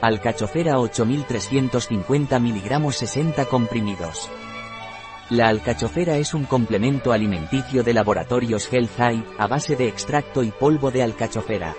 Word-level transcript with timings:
Alcachofera 0.00 0.78
8350 0.78 2.38
mg 2.38 2.92
60 2.92 3.44
comprimidos. 3.46 4.30
La 5.28 5.48
alcachofera 5.48 6.18
es 6.18 6.34
un 6.34 6.44
complemento 6.44 7.12
alimenticio 7.12 7.82
de 7.82 7.94
laboratorios 7.94 8.72
Health 8.72 9.26
a 9.38 9.46
base 9.48 9.74
de 9.74 9.88
extracto 9.88 10.44
y 10.44 10.52
polvo 10.52 10.92
de 10.92 11.02
alcachofera. 11.02 11.74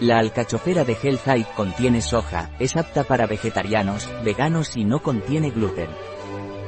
La 0.00 0.18
alcachofera 0.18 0.84
de 0.84 0.96
Health 1.00 1.52
contiene 1.54 2.00
soja, 2.00 2.50
es 2.58 2.74
apta 2.74 3.04
para 3.04 3.26
vegetarianos, 3.26 4.08
veganos 4.24 4.74
y 4.78 4.84
no 4.84 5.02
contiene 5.02 5.50
gluten. 5.50 5.90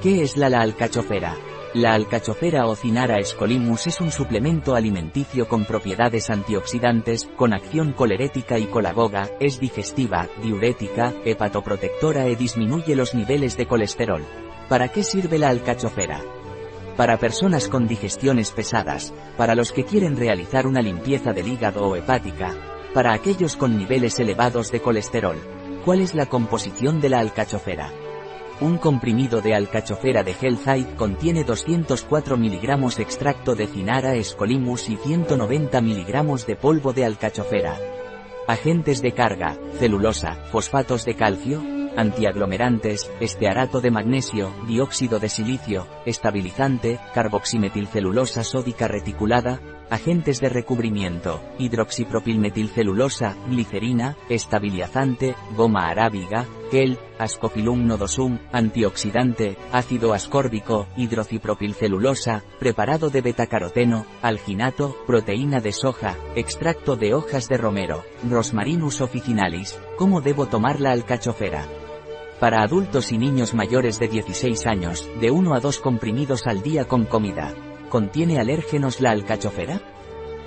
¿Qué 0.03 0.23
es 0.23 0.37
la, 0.37 0.51
la 0.51 0.61
alcachofera? 0.61 1.35
La 1.75 1.93
alcachofera 1.93 2.69
o 2.69 2.77
Cinara 2.77 3.19
escolimus 3.19 3.89
es 3.89 4.01
un 4.01 4.13
suplemento 4.13 4.77
alimenticio 4.77 5.49
con 5.49 5.65
propiedades 5.65 6.31
antioxidantes, 6.31 7.29
con 7.37 7.53
acción 7.53 7.93
colerética 7.93 8.61
y 8.61 8.67
colagoga, 8.67 9.29
es 9.41 9.59
digestiva, 9.59 10.29
diurética, 10.41 11.13
hepatoprotectora 11.25 12.27
e 12.27 12.37
disminuye 12.37 12.95
los 12.95 13.13
niveles 13.17 13.57
de 13.57 13.67
colesterol. 13.67 14.23
¿Para 14.69 14.87
qué 14.87 15.03
sirve 15.03 15.37
la 15.37 15.49
alcachofera? 15.49 16.21
Para 16.97 17.19
personas 17.19 17.67
con 17.67 17.89
digestiones 17.89 18.53
pesadas, 18.53 19.13
para 19.37 19.57
los 19.57 19.73
que 19.73 19.85
quieren 19.85 20.17
realizar 20.17 20.69
una 20.69 20.81
limpieza 20.81 21.33
del 21.33 21.49
hígado 21.49 21.89
o 21.89 21.97
hepática, 21.97 22.55
para 22.95 23.13
aquellos 23.13 23.57
con 23.57 23.77
niveles 23.77 24.21
elevados 24.21 24.71
de 24.71 24.79
colesterol. 24.81 25.39
¿Cuál 25.85 26.03
es 26.03 26.15
la 26.15 26.27
composición 26.27 27.01
de 27.01 27.09
la 27.09 27.19
alcachofera? 27.19 27.91
Un 28.65 28.79
comprimido 28.79 29.43
de 29.43 29.55
alcachofera 29.55 30.23
de 30.23 30.35
Healthite 30.41 30.97
contiene 30.97 31.45
204 31.45 32.39
mg 32.39 32.99
extracto 32.99 33.55
de 33.55 33.67
Cinara 33.67 34.15
escolimus 34.15 34.89
y 34.89 34.97
190 34.97 35.83
mg 35.83 36.47
de 36.47 36.57
polvo 36.57 36.95
de 36.95 37.05
alcachofera. 37.05 37.79
Agentes 38.49 39.03
de 39.03 39.13
carga, 39.13 39.59
celulosa, 39.79 40.37
fosfatos 40.51 41.05
de 41.05 41.15
calcio, 41.15 41.63
antiaglomerantes, 41.95 43.11
estearato 43.21 43.83
de 43.83 43.91
magnesio, 43.91 44.51
dióxido 44.67 45.19
de 45.19 45.29
silicio, 45.29 45.87
estabilizante, 46.07 46.99
carboximetilcelulosa 47.13 48.45
sódica 48.45 48.89
reticulada, 48.89 49.61
agentes 49.91 50.41
de 50.41 50.49
recubrimiento, 50.49 51.43
hidroxipropilmetilcelulosa, 51.59 53.37
glicerina, 53.47 54.17
estabilizante, 54.31 55.35
goma 55.55 55.89
arábiga, 55.89 56.47
gel, 56.71 56.99
ascopilum 57.19 57.87
nodosum, 57.87 58.39
antioxidante, 58.53 59.57
ácido 59.73 60.13
ascórbico, 60.13 60.87
hidrocipropilcelulosa, 60.97 62.43
preparado 62.59 63.11
de 63.11 63.21
betacaroteno, 63.21 64.07
alginato, 64.23 64.97
proteína 65.07 65.61
de 65.61 65.73
soja, 65.73 66.17
extracto 66.35 66.97
de 66.97 67.15
hojas 67.15 67.49
de 67.49 67.57
romero, 67.57 68.05
Rosmarinus 68.29 69.01
officinalis. 69.01 69.79
¿Cómo 69.97 70.21
debo 70.21 70.47
tomar 70.47 70.81
la 70.81 70.93
alcachofera? 70.93 71.67
Para 72.41 72.63
adultos 72.63 73.13
y 73.13 73.19
niños 73.19 73.55
mayores 73.55 73.99
de 73.99 74.09
16 74.09 74.67
años, 74.67 75.09
de 75.21 75.31
1 75.31 75.55
a 75.55 75.61
2 75.61 75.79
comprimidos 75.81 76.47
al 76.47 76.63
día 76.63 76.87
con 76.87 77.05
comida. 77.05 77.55
¿Contiene 77.89 78.41
alérgenos 78.41 79.01
la 79.01 79.13
alcachofera? 79.13 79.81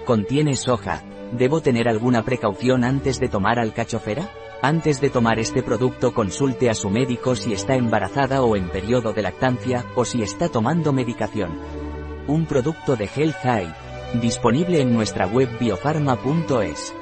Contiene 0.06 0.56
soja. 0.56 1.04
¿Debo 1.32 1.62
tener 1.62 1.88
alguna 1.88 2.24
precaución 2.24 2.84
antes 2.84 3.20
de 3.20 3.30
tomar 3.30 3.60
alcachofera? 3.60 4.30
Antes 4.62 5.00
de 5.00 5.12
tomar 5.12 5.38
este 5.38 5.62
producto 5.62 6.14
consulte 6.14 6.70
a 6.70 6.74
su 6.74 6.90
médico 6.90 7.36
si 7.36 7.54
está 7.54 7.76
embarazada 7.76 8.42
o 8.42 8.56
en 8.56 8.70
periodo 8.70 9.14
de 9.14 9.22
lactancia, 9.22 9.86
o 9.96 10.04
si 10.04 10.24
está 10.24 10.50
tomando 10.50 10.92
medicación. 10.92 11.60
Un 12.26 12.48
producto 12.48 12.96
de 12.96 13.06
Health 13.06 13.46
Eye. 13.46 13.74
Disponible 14.20 14.82
en 14.82 14.94
nuestra 14.94 15.28
web 15.28 15.50
biofarma.es. 15.60 16.94